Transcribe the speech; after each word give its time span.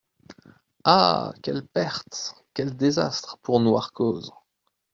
Ah! 0.83 1.31
quelle 1.43 1.61
perte! 1.63 2.33
quel 2.55 2.75
désastre 2.75 3.37
pour 3.43 3.59
noire 3.59 3.91
cause! 3.93 4.33